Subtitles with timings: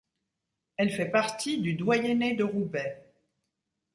[0.77, 3.03] Elle fait partie du doyenné de Roubaix.